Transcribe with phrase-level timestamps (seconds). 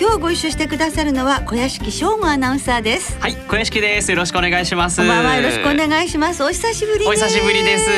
[0.00, 3.18] 今日ご一緒してくださるのは小屋敷翔吾アナウンサーです。
[3.18, 4.12] はい、小屋敷です。
[4.12, 4.98] よろしくお願いします。
[4.98, 5.34] こんばんは。
[5.34, 6.44] よろしくお願いします。
[6.44, 7.90] お久しぶりねお久しぶりです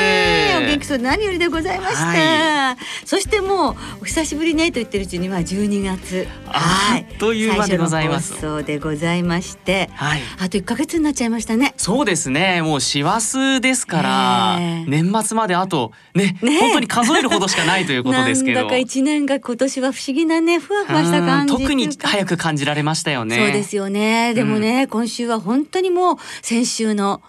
[0.65, 10.21] お元気そうで何よりでございました、はそしてもうお久しぶりねと言ってるうちには12月あっという間でございます最初の放送でございましてはい。
[10.39, 12.63] あと1ヶ月になっちゃいましたねそうですね。
[12.63, 18.61] もう師走ですから、ねえ年末まであとねねえ本当に数えるほどしかないということですけど。
[18.61, 23.37] なんだか一年が今年は不思議なねふわふわした感じうん特に早く感じられましたよね。
[23.37, 24.35] そうですよね。
[24.35, 27.23] でもね、今週は本当にもう先週の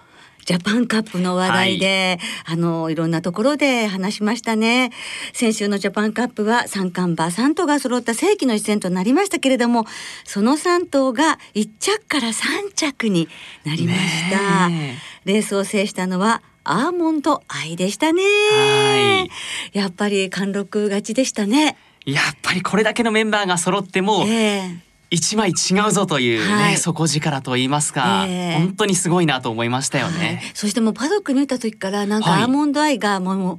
[0.51, 4.91] ジャパンカップの話題で、あのいろんなところで話しましたね。
[5.31, 9.85] 先週のジャパンカップは三冠馬3頭が揃った世紀の一戦となりましたけれども、
[10.25, 13.29] その3頭が1着から3着に
[13.63, 14.67] なりました。
[14.67, 18.21] ねレースを制したのはアーモンドアイでしたね。
[18.21, 19.27] は
[19.71, 21.77] やっぱり貫禄勝ちでしたね。
[22.05, 26.77] やっぱりこれだけのメンバーが揃ってもええ一枚違うぞというね、はい。
[26.77, 28.57] 底力と言いますか、ええ。
[28.59, 30.15] 本当にすごいなと思いましたよはい。
[30.15, 30.41] ね。
[30.53, 32.43] そしてもうパドックにいた時からなんかはい。
[32.43, 33.57] アーモンドアイがもう、もう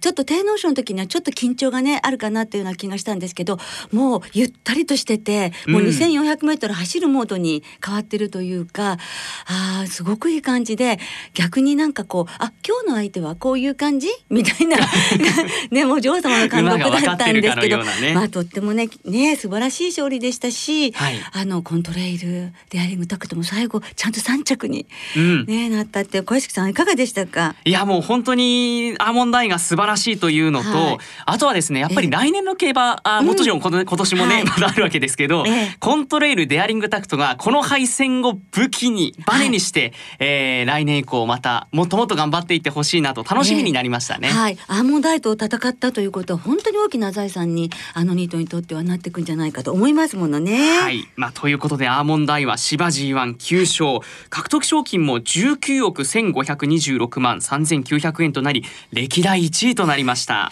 [0.00, 3.58] ちょっと低能症の時にはちょっと緊張がねあるかなっていうような気がしたんですけど
[3.92, 8.98] もうゆったりとしててもううん2400メートル走るモードに変わってるというか、
[9.46, 10.98] あーすごくいい感じで
[11.34, 14.78] 逆になんかこうあ今日の相手はこういう感じみたいな
[15.70, 25.44] ねもう女王様の感覚だったんですけどねまあとってもねね素晴らしい勝利でしたし、はいあのコントレイルデアリングタクトも最後ちゃんと3着にうん。
[25.46, 27.54] ねなったって小石さんいかがでしたか？
[27.64, 30.98] いやもう本当にアーモンドアイが素晴らしいというのと、はい。
[31.26, 34.44] あとはですねやっぱり来年の競馬あもちろん今年もね、はい。
[34.44, 35.76] まだあるわけですけど、ええ。
[35.78, 44.28] コントレイルデアリングタクトがこの敗戦を武器にバネにして、えー来年以降またもっともっと頑張っていってほしいなと楽しみになりましたね。
[44.28, 50.78] はい、アーモンドアイと戦ったということは本当に大きな財産にあのニートにとってはなっていくんじゃないかと思いますものね。
[50.78, 60.50] はい、まあ、ということでアーモンドアイは芝 G19 勝獲得賞金も19億1526万3900円となり歴代1位となりました、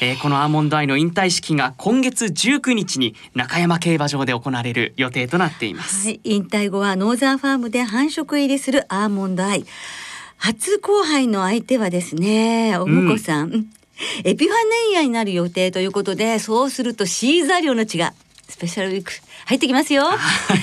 [0.00, 9.64] えーこのアーモンドアイの引退式が今月19日に中山競馬場で行われる予定となっています、はい、引退後はノーザンファームで繁殖入りするアーモンドアイ。
[10.36, 13.50] 初後輩の相手はですね、お婿さん。
[13.50, 13.66] うん
[14.24, 14.54] エピファ
[14.90, 18.12] ネイアになる予定ということで、そうするとシーザリオの血が
[18.48, 19.12] スペシャルウィーク
[19.46, 20.04] 入ってきますよ。
[20.04, 20.16] は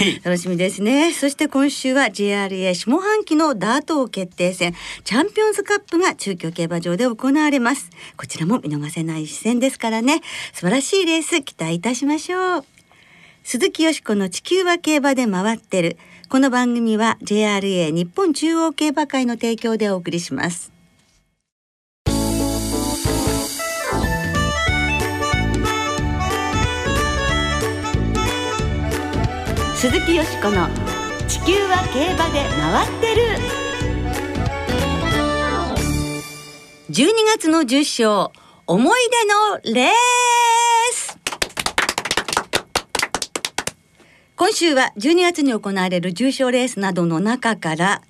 [0.04, 1.14] い楽しみですね。
[1.14, 7.90] そして今週は JRA 下半期のダート王決定戦チャンピオンズカップが中京競馬場で行われます。
[8.18, 10.22] こちらも見逃せない視線ですからね。
[10.54, 12.66] 素晴らしいレース期待いたしましょう。
[13.44, 15.98] 鈴木よしこの地球は競馬で回ってる。
[16.30, 20.71] この番組は JRA 日本中央競馬会の提供でお送りします。
[29.82, 30.68] 鈴木よしこの
[31.28, 33.24] 地球は競馬で回ってる。
[36.92, 38.32] 12月の10勝
[38.68, 39.00] 思い
[39.64, 39.90] 出のレー
[40.94, 41.18] ス。
[44.36, 48.04] 今週は12月に行われる重賞レースなどの中から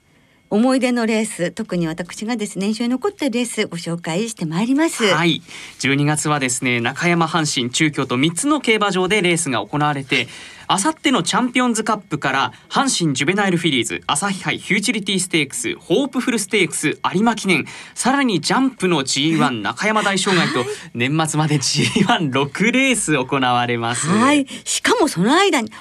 [0.50, 5.42] 思い出のレース特に私がですね印象に残っているレースご紹介してまいります、はい。
[5.80, 10.28] 12月はですね中山阪神中京と3つの競馬場でレースが行われて
[10.74, 24.08] あさってのチャンピオンズカップから阪神ジュベナイルフィリーズ朝日杯フューチュリティステークスホープフルステークス有馬記念さらにジャンプの G1 中山大障害と年末まで G16 レース行われます。
[24.08, 25.78] はいしかもその間に香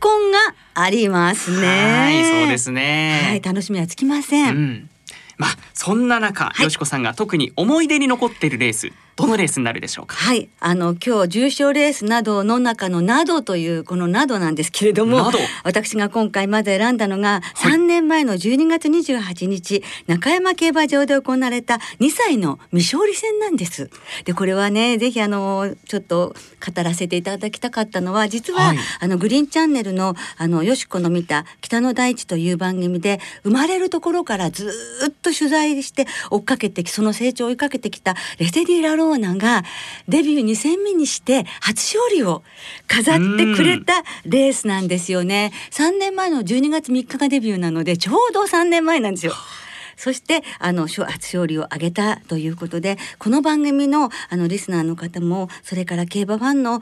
[0.00, 3.20] 港がありますねはいそうですね。
[3.26, 4.90] はい楽しみはつきません、うん。
[5.38, 10.16] まあそんな中、いよしこさんが特に思い出に残っているレースどのレースになるでしょうか？
[10.16, 15.30] はい、あの今日重賞レースなどの中のなどというこのなどなんですけれども
[15.62, 23.90] 私が今回まず選んだのがはい3年前の12月28日、中山競馬場で行われた2歳の未勝利戦なんです。
[24.24, 26.34] でこれはねぜひあのちょっと
[26.74, 39.62] 語らせていただきたかったのは実は、はいあのグリーンチャンネルのあのよしこの見た北の大地という番組で生まれるところからずーっと取材して追っかけてきその成長を追いかけてきたレセディ・ラローナが
[40.08, 42.42] デビュー2戦目にして初勝利を
[42.88, 45.52] 飾ってくれたレースなんですよね。
[45.70, 49.32] 3年前の12月3日がデビューなのでちょうど3年前なんですよ。
[49.96, 56.80] そしてあの初勝利を挙げたということでこの番組のあのリスナーの方もそれから競馬ファンの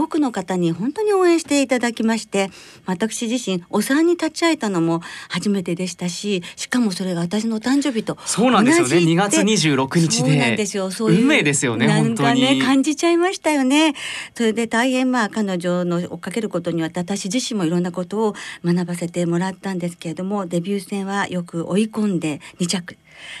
[0.00, 2.50] 多くの方に本当に応援していただきまして
[2.86, 8.96] 私自身お産に立ち会えたのも初めてでしたししかもそれが私の誕生日とそうなんですよね。
[8.96, 10.10] 2月26日で。
[10.10, 10.90] そうなんですよ。
[10.90, 13.94] そういう運命ですよねなんかね感じちゃいましたよね。
[14.34, 18.34] それで大変まあ彼女の追っかけることには私自身もいろんなことを
[18.64, 22.96] 学ばせてもらったんですけれどもデビュー戦はよく追い込んで2着。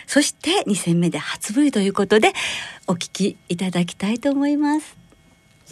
[0.06, 2.32] そして2戦目で初 V ということで
[2.86, 5.01] お聞きいただきたいと思います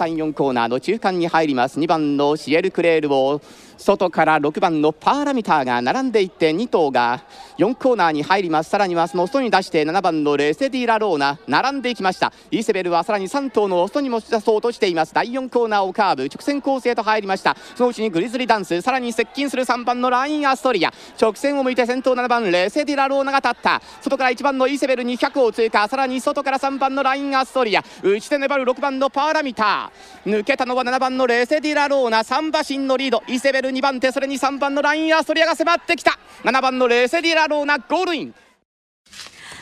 [0.00, 1.78] 3、4コーナーの中間に入ります。
[1.78, 3.42] 2番のシエルクレールを
[3.80, 7.22] 外から6番のパーラミターが並んでいって2頭が
[7.56, 8.68] 4コーナーに入ります。
[8.68, 12.30] さらにはその外に出して7番のレセディラローナ並んでいきました。
[12.50, 15.14] イーセベルはさらに3頭の外にも出そうとしています。
[15.14, 17.56] 第4コーナーをカーブ直線構成と入りました。
[17.74, 20.92] そのうちにグリズリーダンスさらに接近する3番のラインアストリア。
[21.20, 23.80] 直線を向いて先頭7番レセディラローナが立った。
[24.02, 25.88] 外から1番のイーセベル200を通過。
[25.88, 27.82] さらに外から3番のラインアストリア。
[28.02, 30.30] 内で粘る6番のパーラミター。
[30.30, 32.20] 抜けたのは7番のレセディラローナ。
[32.20, 33.22] 3馬身のリード。
[33.26, 36.18] イセベル2番手それに3番のラインアストリアが迫ってきた。
[36.44, 38.34] 7番のレセディラローナゴールイン。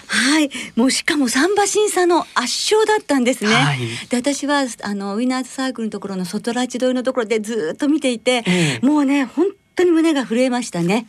[0.09, 3.53] はい、もうしかも3馬身差の圧勝だったんですね。
[3.53, 3.79] はい、
[4.09, 8.81] で私はあのウィナーズサークルのところの外ラチ沿いのところでずっと見ていて、え。
[8.83, 11.07] もうね本当に胸が震えましたね。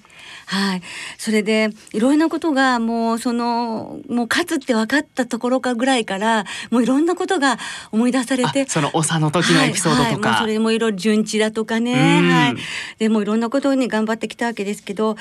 [0.51, 0.81] はい、
[1.19, 7.60] それでいろんなことがもうそのもう勝つって分かったところかぐらいからもういろんなことが
[7.92, 10.13] 思い出されてその長の時のエピソードとか、はい。
[10.13, 12.56] はい、もうそれもいろいろ順地だとかね、はい、
[12.98, 15.18] でもいろんなことに頑張ってきたわけですけど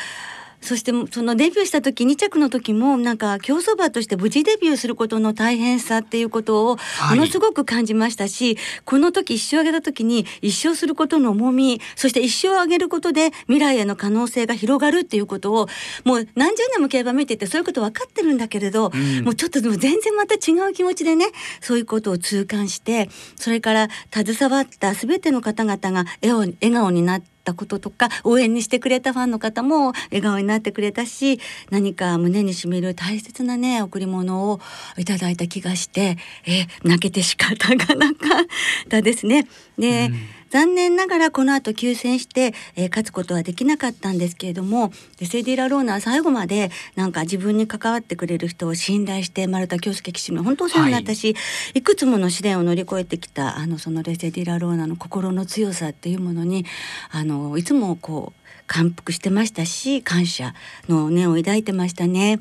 [0.61, 6.77] そしてそのデビューした時2着の時もなんか競走馬として無事デビューすることの大変さっていうことを
[7.11, 15.69] ものすごく感じましたし、はい、この時一生上げた時に一生することの重みそして一生上げることで未来への可能性が広がるっていうことを
[16.05, 21.27] もう何十年も競馬見ててそういうこと分かってるんだけれど、うん、もうちょっとでも全然また違う気持ちでね
[21.61, 31.41] そういうことを痛感してそれから携わった全ての方々が笑顔になってったこととか応援にしてくれたファンの方も笑顔になってくれたし
[31.71, 34.61] 何か胸にしみる大切なね贈り物を
[34.99, 38.27] いただいた気がしてえ泣けて仕方がなか
[38.85, 39.49] ったですね。
[39.79, 51.41] で、うん残念ながらこの後休戦して、えー、勝つことはできなかったんですけれどもデセディラローナは最後までなんか自分に関わってくれる人を信頼して丸田恭介騎手の本当そうになったし、は
[51.75, 56.65] い、いくつもの試練を乗り越えてきたあのそのレセディラローナの心の強さっていうものに
[57.11, 60.55] あのいつもこう感服してましたし感謝
[60.89, 62.39] の念を抱いてましたね。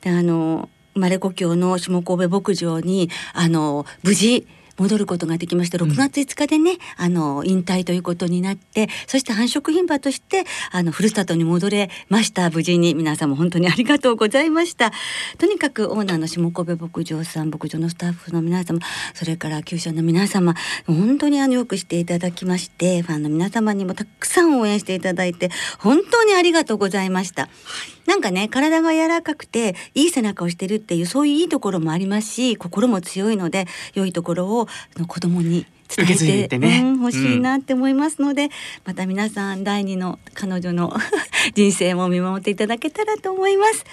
[0.00, 4.46] であの生まれ故郷の下神戸牧場にあの無事
[4.82, 14.90] 戻ることができまして6月5日でね、うん、あの引退ということになってそして繁殖牝馬としてあのふるさとに戻れました無事に皆様本当にありがとうございました
[15.38, 18.80] とにかくオーナーの下神戸牧場さん牧場のスタッフの皆様
[19.14, 20.54] それから厩舎の皆様
[20.86, 27.42] 本当にあのよくしていただきましてファンの皆様にもたくさん応援していただいて本当にありがとうございました。
[27.42, 34.66] はいなんかね体が柔らかくていい背中をしてるっていうそういういいところもありますし心も強いので良いところを
[35.06, 36.06] 子供に伝
[36.42, 38.50] えてね、うん、欲しいなって思いますので、うん、
[38.86, 40.94] また皆さん第二の彼女の
[41.54, 43.84] 人生も見守っていただけたらと思います。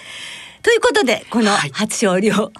[0.62, 2.52] ということでこの初勝利を、はい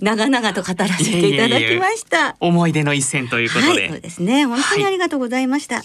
[0.00, 2.36] 長々と語らせていただきました。
[2.40, 4.46] 思い出の一戦ということで、はい、そうですね。
[4.46, 5.76] 本当にありがとうございました。
[5.76, 5.84] はい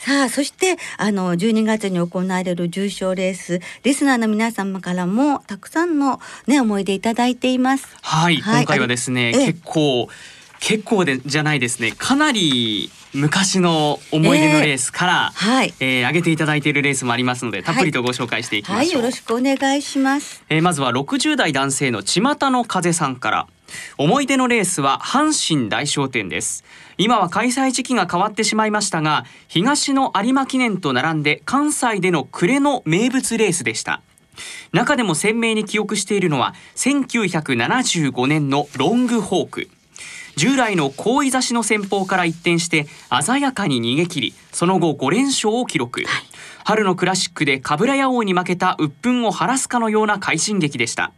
[0.00, 7.86] さあそしてあの12月に行われる重賞レースリスナーの皆様からもたくさんのね思い出いただいています。
[8.00, 10.08] はい、はい、今回はですね結構
[10.58, 23.46] 結構でじゃないですねかなり昔の思い出のレースから、えー、はい、えー、上げていただいているレースもありますのでたっぷりとご紹介していきましょう、はいはい、よろしくお願いします、えー、まずは60代男性の巷の風さんから
[23.98, 26.64] 思い出のレースは阪神大商店です。
[26.98, 34.02] 今は開催時期が変わってしまいましたが東の有馬記念と並んで関西での暮れの名物レースでした。
[34.72, 39.70] 中でも鮮明に記憶しているのは1975年のロングホーク。
[40.36, 42.86] 従来の後位差しの戦法から一転して
[43.22, 46.06] 鮮やかに逃げ切りその後5連勝を記録、はい、
[46.64, 51.12] 春のクラシックで冠屋王に負けた鬱憤を晴らすかのような快進撃でした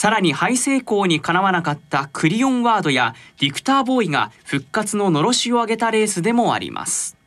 [0.00, 7.18] さらに敗成功にかなわなかったクリオンワードやディクターボーイが復活ののろしを上げたレースでもあります。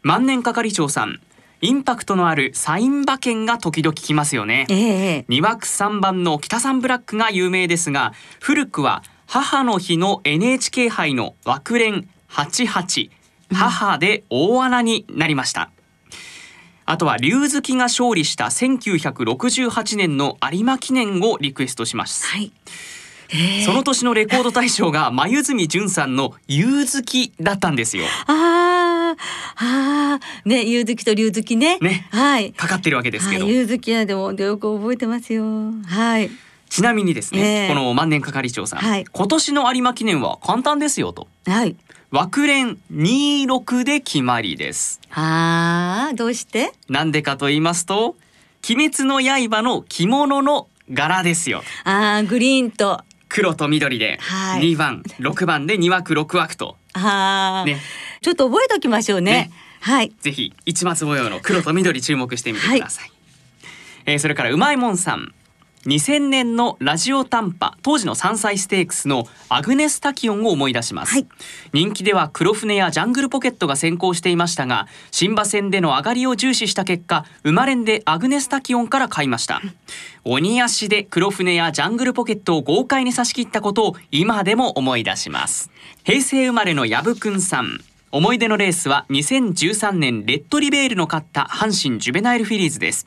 [0.00, 1.20] 万年係長さん
[1.60, 13.10] インパクトのあるサイン馬券が時々来ますよね、えー、2枠3番の北三ブラックが有名ですが古くは母の日の NHK 杯の枠連88
[13.52, 15.70] 母で大穴になりました、
[16.86, 22.26] あとは龍月が勝利した1968年の有馬記念をリクエストします。
[22.26, 22.52] はい。
[23.64, 28.04] その年のレコード大賞が眉住淳さんの夕月だったんですよ。
[28.28, 29.16] ああ、
[29.56, 31.78] ああ、ね、ゆうずきとりゅうずきね。
[31.80, 32.52] ねはい。
[32.52, 33.46] かかってるわけですけど。
[33.46, 35.44] はい、ゆうずきはでもよく覚えてますよ。
[35.86, 36.30] はい。
[36.68, 41.26] ちなみにですね、ええこの万年係長さん、はい今年の有馬記念は簡単ですよと。
[41.46, 41.74] はい。
[42.16, 45.02] 枠連26で決まりです。
[45.10, 46.72] ああ、どうして？
[46.88, 48.16] なんでかと言いますと、
[48.66, 51.62] 鬼滅の刃の着物の柄ですよ。
[51.84, 53.02] ああ、グリーンと。
[53.28, 57.78] 黒と緑ではい2番、6番で2枠6枠とああ、ね
[58.22, 59.32] ちょっと覚えておきましょうね。
[59.32, 60.10] ねはい。
[60.18, 63.10] ぜひ一末模様の黒と緑注目してみてください、
[64.06, 65.34] えーそれからうまいもんさん
[65.86, 71.26] 2000年のラジオ短波当時の山菜ステークスのアグネスタキオンを思い出します、はい。
[71.72, 79.62] 人気では黒船やジャングルポケットが先行していましたが新馬戦での上がりを重視した結果生まれんでアグネスタキオンから買いました。
[80.24, 85.70] 鬼足で黒船やジャングルポケットを豪快に差し切ったことを今でも思い出します。
[86.02, 87.80] 平成生まれの矢部くんさん。
[88.10, 93.06] 思い出のレースは2013年レッドリヴェールの勝った阪神ジュベナイルフィリーズです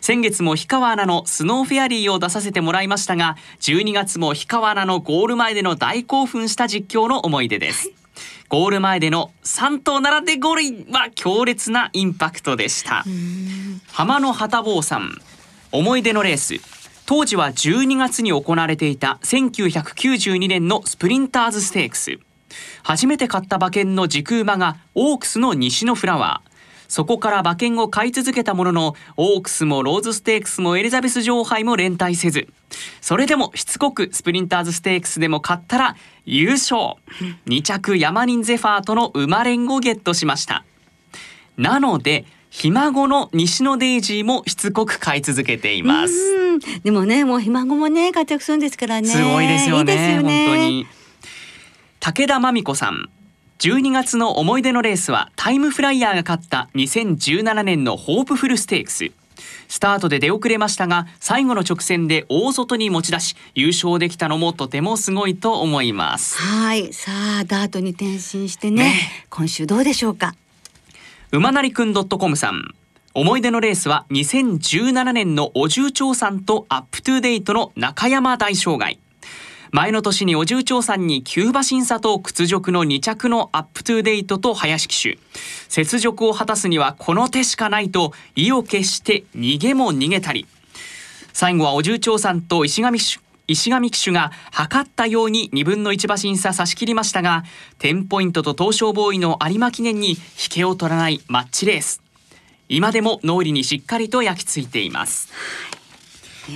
[0.00, 7.92] 先月も檜川アナのスノーフェアリーを出させてもらいましたが12月も檜川アナのゴール前での大興奮した実況の思い出です。
[8.48, 13.04] ゴール前での3頭並んでゴールは強烈なインパクトでした。
[13.92, 15.20] 浜野旗坊さん
[15.70, 16.54] 思い出のレース。
[17.04, 22.18] 当時は12月に行われていた1992年のスプリンターズステークス。
[22.82, 26.47] 初めて買った馬券の軸馬がオークスのニシノフラワー
[26.88, 32.48] そこから馬券を買い続けたもののオークスもローズステークスもエリザベス女王杯も連対せず。
[33.00, 36.94] それでもしつこくスプリンターズステークスでも勝ったら優勝。
[37.46, 40.64] 2着ヤマニンゼファーとの馬連をゲットしました。
[41.56, 46.14] なのでひ孫のニシノデイジーもしつこく買い続けています。
[46.14, 46.58] うん。
[46.82, 49.08] でもね、もうひ孫もね、活躍するんですからね。
[49.08, 50.22] すごいですよねね。
[50.22, 50.86] 本当に。
[52.00, 53.10] 武田真美子さん
[53.58, 59.10] 12月の思い出のレースはタイムフライヤーが勝った2017年のホープフルステークス。
[59.66, 66.40] スタートで出遅れましたが最後の直線で大外に持ち出し優勝できたのもとてもすごいと思います。
[66.40, 67.10] はい、さ
[67.40, 68.94] あダートに転身してねね。
[69.28, 70.36] 今週どうでしょうか？
[71.32, 72.74] 馬なりくん .com さん。
[73.14, 79.00] 思い出のレースは2017年のお重長さんとアップトゥーデイトの中山大障害
[79.70, 85.18] 前の年にオジュウチョウサンに9馬身差と屈辱の2着のアップトゥーデイトと林騎手。
[85.76, 90.46] 雪辱を果たすにはこの手しかないと意を決して逃げも逃げたり。
[91.34, 97.44] 最後はオジュウチョウサンと石神騎手石神騎手が測ったように2分の1馬身差差し切りましたが
[97.78, 100.16] テンポイントとトウショウボーイの有馬記念に引
[100.50, 102.02] けを取らないマッチレース。
[102.70, 105.28] 今でも脳裏にしっかりと焼き付いています、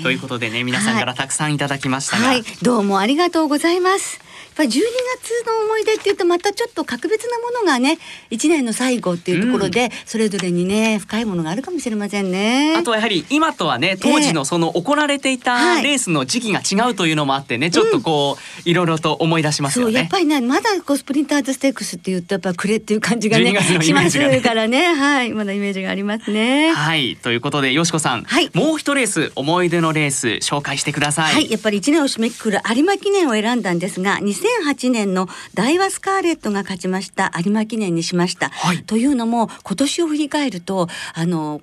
[0.03, 4.21] ということでね皆さんからたくさんいただきましたが、はい、どうもありがとうございます。
[4.53, 7.99] やっぱり12月の思い出っていうとまたちょっと格別なものがね
[8.31, 12.75] 1年の最後っていうところで、それぞれにね深いものがあるかもしれませんね。
[12.77, 15.83] あとはやはり今とはね当時のその行われていたはい。
[15.83, 19.93] レースの時期が違うというのもあってねちょっとこういろいろと思い出しますよね。
[19.93, 20.11] そうやっ。
[20.11, 24.95] ぱりねまだこうスプリンターズステークスって言うとやっぱ暮れっていう感じがね12月のイしますからね。
[24.95, 25.33] はい。
[25.33, 26.73] まだイメージがありますね。
[26.73, 27.17] はい。
[27.17, 28.51] ということでよしこさん、はい。
[28.55, 31.35] もう一レース思い出のレース紹介してください。
[31.35, 38.51] はい、やっぱり1年を締めくくる有馬記念を選んだんですが2008年の大和スカーレットが勝ちました有馬記念にしました。
[38.51, 41.61] はいというのも今年を振り返るとあの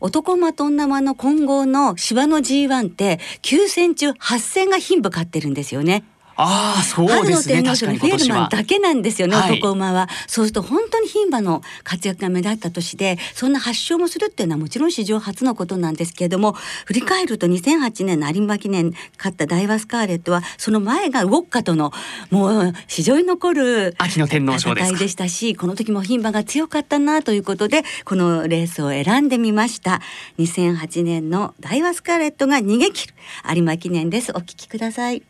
[0.00, 6.02] 男馬と女馬の混合の芝の G1 って9戦中8戦が牝馬勝ってるんですよね。
[6.36, 8.48] ああそうですね確かにのフェールマン。
[8.48, 10.08] だけなんですよね、はい男馬は。
[10.26, 16.54] そうすると本当に牝馬の活躍が目立った年で、そんな発勝もするっていうのはもちろん史上初のことなんですけれども、
[16.86, 21.92] 振り返ると2008年の有馬記念勝った大和スカーレットは、その前がウォッカとの
[22.30, 30.00] もう史上に残る秋の天皇賞ですか戦いでしたし、この時も牝馬が強かったなということで、このレースを選んでみました。
[30.38, 33.14] 2008年の大和スカーレットが逃げ切る
[33.54, 34.32] 有馬記念です。
[34.32, 35.22] お聞きください。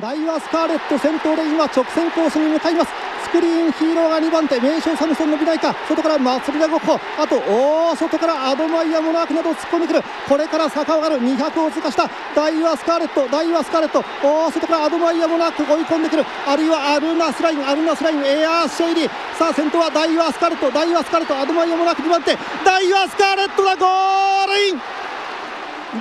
[0.00, 2.90] ダイワスカーレット先頭で今直線コースに向かいます。
[3.24, 4.60] スクリーンヒーローが2番手。
[4.60, 5.74] 名将サムソン伸びないか。
[5.88, 10.02] 外から祭りが5個あと大外からアドマイヤモナークなど突っ込んでくる。
[10.28, 11.16] これから坂上がる。
[11.18, 12.10] 200を通過した。
[12.34, 13.28] ダイワスカーレット。
[13.28, 14.04] ダイワスカーレット。
[14.20, 16.24] 大外からアドマイヤモナーク追い込んでくる。
[16.44, 19.10] あるいはアルナスラインアルナスラインエアシェイディ。
[19.38, 20.72] さあ先頭はダイワスカーレット。
[20.72, 22.36] ダイワスカーレットアドマイヤモナーク2番手。
[22.64, 24.80] ダイワスカーレットだゴールイン。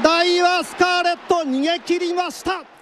[0.01, 2.72] ダイワスカーレット逃げ切りました。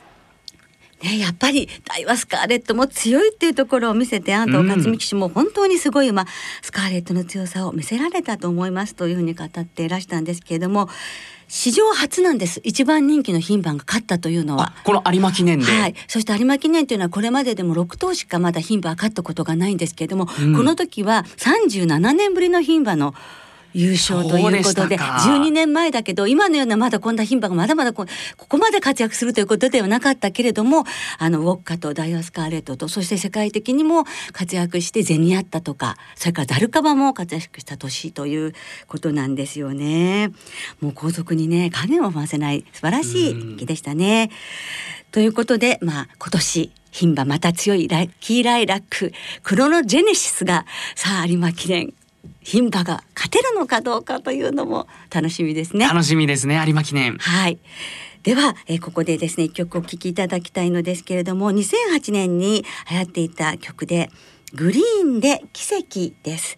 [1.04, 6.26] ね、やっぱりダイワスカーレットも強いっていうところを見せて安藤勝己騎手も本当にすごい馬、
[6.62, 10.90] スカーレットの強さを見せられたと思いますというふうに語っていらしたんですけれども
[11.52, 12.62] 史上初なんです。
[12.64, 14.74] 一番人気の牝馬が勝ったというのは。
[14.86, 20.56] この有馬記念で、はい、そして有馬記念というのはこれまででも6頭しかまだ牝馬は勝ったことがないんですけれども、うん。
[20.56, 23.14] この時は37年ぶりの牝馬の
[23.74, 24.96] 優勝ということででしたか
[25.28, 28.06] 12年前だけど今のようなまだこんな牝馬がまだまだこ
[28.38, 30.84] ここまで活躍するということではなかったけれども
[31.18, 38.54] あのウォッカとダイワスカーレットとそして世界的にも活躍してゼニアッタとかそれからダルカバも活躍した年という
[38.88, 40.32] ことなんですよね。
[40.82, 44.32] もう後続にね影を回せない素晴らしい日でしたね。
[45.12, 49.14] ということでまあ今年牝馬また強いラッキーライラック
[49.44, 51.94] クロノジェネシスがさあ有馬記念
[52.44, 55.86] 牝馬が勝てるのかどうかというのも楽しみですね。
[55.86, 57.60] 楽しみですね有馬記念はい。
[58.24, 64.10] では、えーここでですね一曲お聴きいただきたいのですけれども2008年に流行っていた曲で
[64.54, 66.58] グリーンで奇跡です。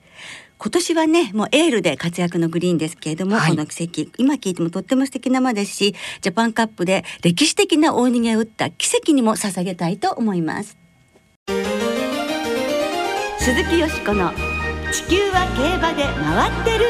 [0.58, 10.78] 今年はねもうエールで活躍のグリーンですけれども、はいこの奇跡今聴いてもとっても素敵な馬ですしジャパンカップで歴史的な大逃げを打った奇跡にも捧げたいと思います
[13.40, 14.32] 鈴木よしこの
[14.94, 16.86] 地球は競馬で回ってる。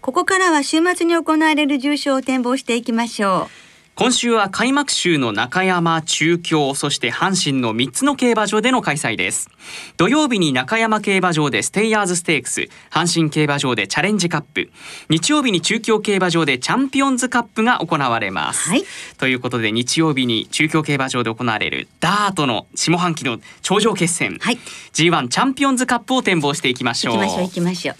[0.00, 3.65] ここからは週末に行われる重賞を展望していきましょう。
[3.98, 9.48] 今週は開幕週の中山中京そして阪神の3つの競馬場での開催です。
[9.96, 14.70] 土曜日に中山競馬場でステイヤーズステークス阪神競馬場でチャレンジカップ。
[15.08, 18.84] 日曜日に中京競馬場でチャンピオンズカップが行われます、はい。
[19.16, 24.58] ということで日曜日に中京競馬場で行われるダートの下半期の頂上決戦、うはい。
[24.92, 27.14] G1 チャンピオンズカップを展望していきましょう。
[27.14, 27.96] 行きましょう行きましょう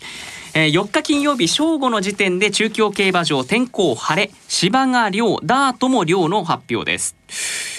[0.58, 7.15] えー4日金曜日正午の時点で中京競馬場天候晴れ芝が量ダートも量の発表です。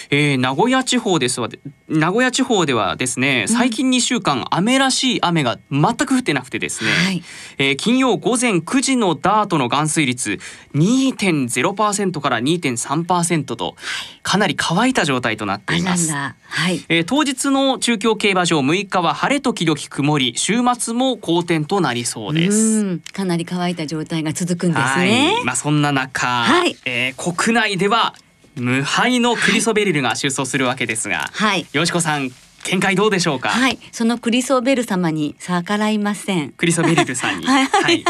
[0.10, 1.50] えー名古屋地方ですわ。
[1.90, 7.24] 名古屋地方ではですね最近2週間雨らしい雨が全く降ってなくてですね、はい。
[7.58, 10.40] えー金曜午前9時のダートの含水率
[10.76, 13.76] 2.0%から2.3%と
[14.24, 16.12] かなり乾いた状態となってあいます。
[16.12, 16.36] は
[16.70, 16.84] い。
[16.90, 22.58] えー当日の中京競馬場6日は晴れ時々曇り週末も好天となりそうです。
[22.58, 23.00] うん。
[23.12, 25.34] かなり乾いた状態が続くんですね。
[25.36, 26.76] はい、まあそんな中、はい。
[26.86, 28.14] えー国内では
[28.58, 31.66] 無敗のクリソベリルが出走するわけですが、はい。
[31.74, 32.32] よしこさん
[32.66, 33.80] 見解どうでしょうか、はい。
[33.92, 36.52] そのクリソベル様に逆らいません。
[36.52, 37.46] クリソベリルさんに。
[37.48, 37.66] はい。
[37.68, 38.04] はい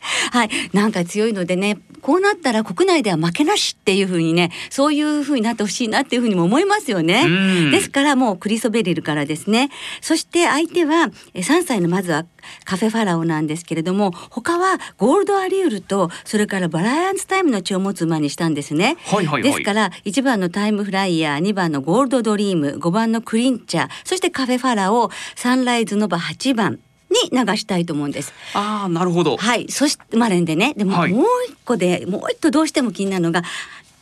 [0.32, 7.24] はい、なんか強いのでねこうなったら国内では負けなしっていう風にねそういう風になってほしいなっていう風にも思いますよね。
[7.26, 7.70] うん。
[7.70, 9.70] ですからもうクリソベリルからですね。
[10.00, 12.24] そして相手はえ3歳のまずは
[12.64, 18.96] カフェファラオなんですけれども他はゴールドアリュールとそれからバライアンツタイムの血を持つ馬にしたんですね。
[19.06, 19.42] はいはいはい。
[19.42, 26.78] ですから1番のタイムフライヤー2番のゴールドドリーム5番のクリンチャーそしてカフェファラオサンライズノバ8番
[27.24, 28.32] に流したいと思うんです。
[28.54, 33.42] ああなるほど、はい、そしてマレンでね、でも、はいもう一個で、もう一個どうしても気になるのが。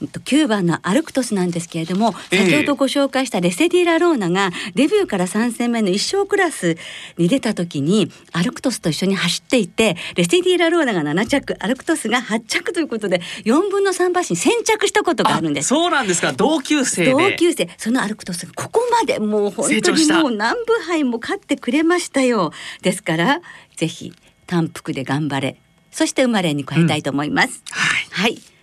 [0.04, 2.44] うんと9番のアルクトスなんですけれどもええ。
[2.46, 6.76] 先ほどご紹介したレセディラローナがデビューから3戦目の一勝クラス
[7.18, 15.68] に出た時にアルクトスと一緒に走っていてレセディラローナが7着アルクトスが8着ということで4分の3馬身先着したことがあるんです。
[15.68, 16.32] そうなんですか。
[16.32, 17.10] 同級生で。
[17.12, 17.68] 同級生。
[17.78, 22.52] そのアルクトスがここまでもう本当にもう何部杯も勝ってくれましたよ。
[22.82, 23.40] ですから
[23.76, 24.12] ぜひ
[24.46, 25.56] 単服で頑張れ。
[25.90, 28.28] そして生まれに変えたいと思います、はい。
[28.28, 28.53] はい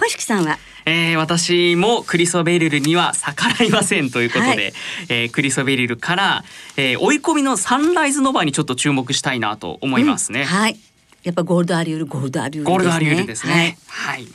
[0.00, 0.58] 小敷さんは？
[0.86, 4.72] えー私もクリソベリルには逆らいませんということで、はい。
[5.10, 6.44] えークリソベリルから、
[6.78, 10.40] えー追い込みのサンライズノバにちょっと注目したいなと思いますね。
[10.40, 10.46] うん。
[10.46, 10.78] はい。
[11.22, 12.72] やっぱゴールドアリュールゴールドアリュールですね。
[12.72, 13.78] ゴールドアリュールですね。
[13.88, 14.26] はい。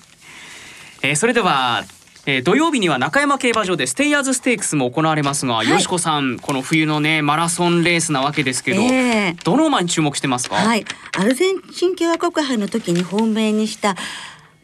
[1.01, 1.83] えーそれでは、
[2.27, 5.69] えー土曜日には中山競馬場でステイヤーズステークスも行われますが、い。
[5.69, 9.35] よしこさんこの冬のねマラソンレースなわけですけど、ええ。
[9.43, 10.57] どの馬に注目してますか？
[10.57, 10.85] はい。
[11.17, 13.95] アルゼンチン共和国杯の時に本命にした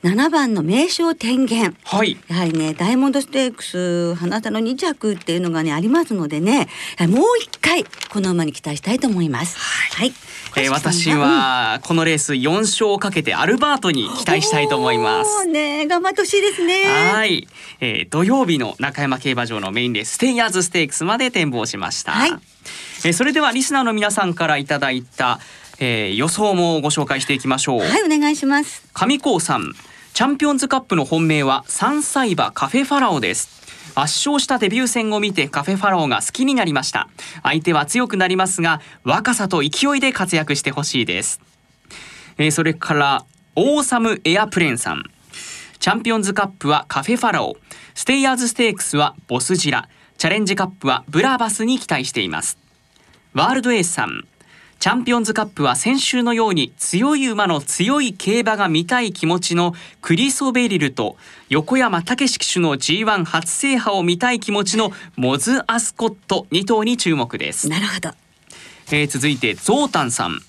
[0.04, 2.18] 7番の名称天元はい。
[2.28, 6.68] やはりねダイヤモンドステークス花田の2着っていうのがねありますのでね
[7.08, 9.58] もう一回この馬に期待したいと思います。
[9.60, 10.14] はい。
[10.58, 15.46] えー私はこのレース4勝をかけてアルバートに期待したいと思います。
[15.46, 16.84] ね頑張ってほしいですね。
[17.14, 17.48] はい、
[17.80, 22.12] えー土曜日の中山競馬場のメインレースステイヤーズステークスまで展望しました。
[22.14, 22.32] はい
[23.06, 25.40] えーそれではリスナーの皆さんからいただいた、
[25.80, 27.80] えー予想もご紹介していきましょう。
[27.82, 28.84] はいお願いします。
[28.94, 29.74] 上高さん、
[30.14, 33.62] チャンピオンズカップの本命は3歳馬カフェファラオです。
[33.96, 37.10] 圧勝したデビュー戦を見てカフェファラオが好きになりました。
[37.44, 41.42] 相手は強くなりますが、若さと勢いで活躍してほしいです。
[42.38, 45.04] えーそれからオーサムエアプレンさん
[45.80, 47.58] チャンピオンズカップはカフェファラオ
[47.94, 52.58] ステイヤーズステークスはボスジラチャレンジカップはブラバスに期待しています
[53.34, 54.26] ワールドエースさん
[54.82, 61.18] チャンピオンズカップは先週のように強い馬の強い競馬が見たい気持ちのクリソベリルと
[61.50, 67.70] 横山武史騎手の G1 初制覇を見たい気持ちのモズ・アスコット2頭に注目です。
[67.70, 68.10] なるほど。
[68.92, 70.40] えー、続いてゾウタンさん。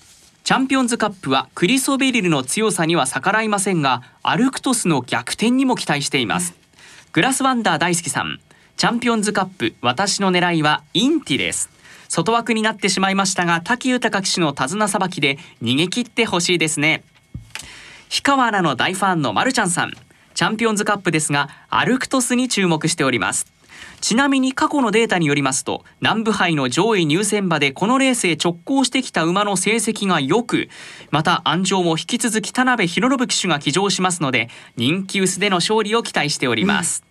[0.43, 6.55] チャンピオンズカップはクリソベリルの強さには逆らいませんがアルクトスの逆転にも期待しています。
[7.11, 8.39] グラスワンダー大好きさん。
[8.77, 11.72] チャンピオンズカップ私の狙いはインティです。
[12.13, 17.03] 外枠になってしまいましたが滝豊騎手の手綱さばきで逃げ切ってほしいですね。
[18.11, 19.93] 氷川アナの大ファンのまるちゃんさん
[20.35, 23.47] チャンピオンズカップですがアルクトスに注目しております。
[23.99, 30.69] ちなみに過去のデータによりますと南部杯の上位入選馬でこのレースへ直行してきた馬の成績が良く
[31.09, 37.03] また安城も引き続き田辺博信騎手が騎乗しますので人気薄での勝利を期待しております、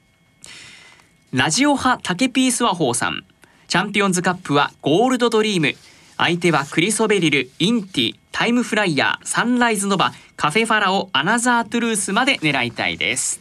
[1.33, 3.25] うん、ラジオ派タケピースワホーさん
[3.69, 5.75] チャンピオンズカップはゴールドドリーム。
[6.17, 13.41] 相手はクリソベリルインティタイムフライヤーサンライズノバカフェファラオアナザートゥルースまで狙いたいです。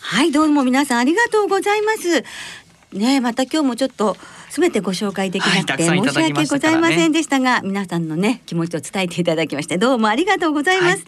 [0.00, 2.24] はいどうも皆さんありがとうございます。
[2.92, 4.16] ねまた今日もちょっと
[4.50, 11.04] すべてご紹介できなくて、申し訳ございませんでしたが皆さんのね気持ちを伝えていただきましてどうもありがとうございます、はい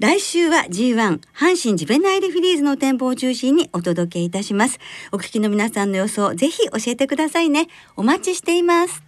[0.00, 4.78] 来週は G1 阪神ジベナイルフィリーズの展望を中心にお届けいたします。
[5.12, 7.68] お聞きの皆さんの予想ぜひ教えてくださいね。
[7.96, 9.02] お待ちしています。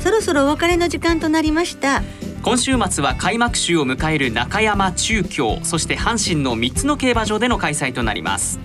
[0.00, 2.02] そろそろお別れの時間となりました。
[2.42, 8.58] 今週末は開幕週を迎える中山中京そして阪神の3つの競馬場での開催となります。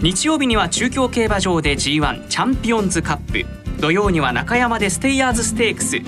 [0.00, 3.46] 日曜日には中京競馬場で G1 チャンピオンズカップ。
[3.80, 6.00] 土曜には中山でステイヤーズステークス。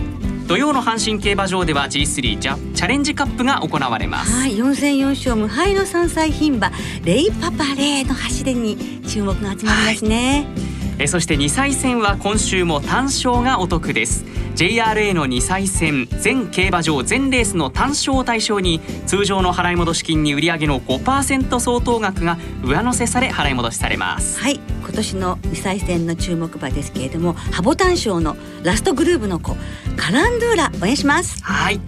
[0.49, 4.33] 土曜の阪神競馬場では G3 ジャチャレンジカップが行われます。
[4.33, 6.73] はい4戦4勝無敗の3歳牝馬
[7.05, 10.68] レイパパレーの走りに注目が集まりますね、はい、
[10.99, 14.25] えそして2歳戦は今週も単勝がお得です。
[14.57, 24.41] JRA の2歳戦全競馬場全レースの単勝を対象に通常の払い戻し金に売上の5%相当額が上乗せされ払い戻しされます。
[24.41, 24.61] はい。
[24.83, 29.57] 今年の2歳戦の注目馬ですけれどもハボタン賞のラストグループの子
[29.97, 31.43] カランドゥーラ応援します。
[31.45, 31.81] はい。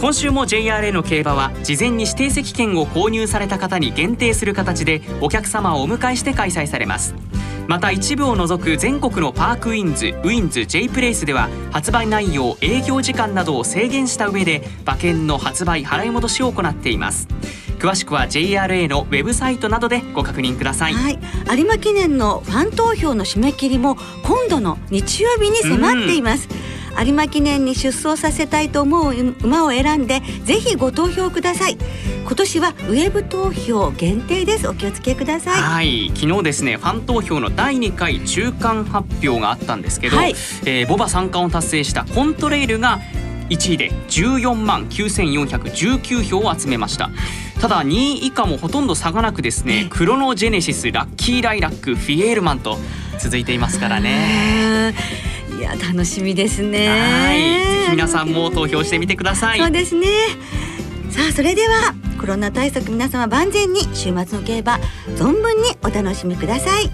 [0.00, 7.14] 今週も JRA の競馬は事前に指定席券を購入された方に限定する形でお客様をお迎えして開催されます
[7.68, 17.28] また一部を除く全国のパークウィンズウィンズ J プレイスでは発売内容営業時間などを制限した上で馬券の発売払い戻しを行っています。
[17.78, 21.18] 詳しくは JRA のウェブサイトなどでご確認ください、はい、
[21.54, 31.78] 有馬記念のファン投票の締め切りも今度の日曜日に迫っています、うん有馬記念に出走させたいと思う馬を選んでぜひご投票ください。
[32.26, 34.66] 今年はウェブ投票限定です。
[34.66, 35.62] お気をつけください。
[35.62, 36.12] はい。
[36.14, 40.30] 昨日ですねファン投票の第2回中間発表があったんですけど、はい、
[40.64, 43.00] えー、ボバ三冠を達成したコントレイルが
[43.50, 47.10] 1位で14万9419票を集めました。
[47.60, 52.76] ただ2位以下もほとんど差がなくですねクロノジェネシスラッキーライラックフィエールマンと
[53.18, 54.94] 続いていますからね
[55.58, 56.88] いや楽しみですね。
[56.88, 57.38] はい。
[57.38, 59.58] ぜひ皆さんも投票してみてください。
[59.58, 60.06] そうですね。
[61.10, 64.78] さあそれではコロナ対策皆様万全に週末の競馬
[65.16, 66.90] 存分にお楽しみください。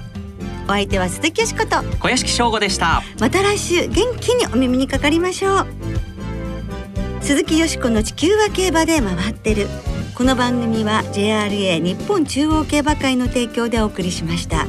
[0.66, 1.82] お相手は鈴木よしこと。
[1.98, 3.02] 小屋敷翔吾でした。
[3.18, 5.66] また来週元気にお耳にかかりましょう。
[7.20, 9.66] 鈴木よしこの地球は競馬で回ってる。
[10.14, 14.66] この番組は JRA 日本中央競馬会の提供でお送りしました。